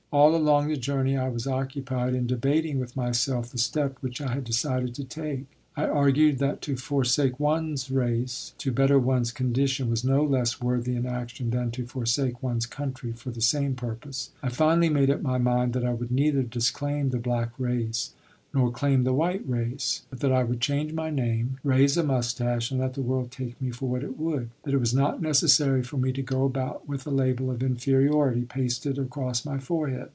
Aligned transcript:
All 0.13 0.35
along 0.35 0.67
the 0.67 0.75
journey 0.75 1.15
I 1.15 1.29
was 1.29 1.47
occupied 1.47 2.13
in 2.13 2.27
debating 2.27 2.81
with 2.81 2.97
myself 2.97 3.49
the 3.49 3.57
step 3.57 3.95
which 4.01 4.19
I 4.19 4.33
had 4.33 4.43
decided 4.43 4.93
to 4.95 5.05
take. 5.05 5.45
I 5.77 5.85
argued 5.85 6.37
that 6.39 6.61
to 6.63 6.75
forsake 6.75 7.39
one's 7.39 7.89
race 7.89 8.53
to 8.57 8.73
better 8.73 8.99
one's 8.99 9.31
condition 9.31 9.89
was 9.89 10.03
no 10.03 10.21
less 10.25 10.59
worthy 10.59 10.97
an 10.97 11.05
action 11.05 11.49
than 11.51 11.71
to 11.71 11.85
forsake 11.85 12.43
one's 12.43 12.65
country 12.65 13.13
for 13.13 13.31
the 13.31 13.39
same 13.39 13.73
purpose. 13.73 14.31
I 14.43 14.49
finally 14.49 14.89
made 14.89 15.09
up 15.09 15.21
my 15.21 15.37
mind 15.37 15.71
that 15.75 15.85
I 15.85 15.93
would 15.93 16.11
neither 16.11 16.43
disclaim 16.43 17.11
the 17.11 17.17
black 17.17 17.51
race 17.57 18.11
nor 18.53 18.69
claim 18.69 19.05
the 19.05 19.13
white 19.13 19.41
race; 19.47 20.01
but 20.09 20.19
that 20.19 20.29
I 20.33 20.43
would 20.43 20.59
change 20.59 20.91
my 20.91 21.09
name, 21.09 21.57
raise 21.63 21.95
a 21.95 22.03
mustache, 22.03 22.69
and 22.69 22.81
let 22.81 22.95
the 22.95 23.01
world 23.01 23.31
take 23.31 23.61
me 23.61 23.71
for 23.71 23.87
what 23.87 24.03
it 24.03 24.19
would; 24.19 24.49
that 24.63 24.73
it 24.73 24.77
was 24.77 24.93
not 24.93 25.21
necessary 25.21 25.81
for 25.81 25.95
me 25.95 26.11
to 26.11 26.21
go 26.21 26.43
about 26.43 26.85
with 26.85 27.07
a 27.07 27.11
label 27.11 27.49
of 27.49 27.63
inferiority 27.63 28.41
pasted 28.41 28.97
across 28.99 29.45
my 29.45 29.57
forehead. 29.57 30.09